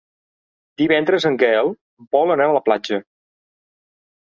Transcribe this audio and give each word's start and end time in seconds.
Divendres 0.81 1.27
en 1.31 1.37
Gaël 1.43 1.69
vol 2.17 2.37
anar 2.39 2.51
a 2.53 2.57
la 2.59 2.65
platja. 2.71 3.03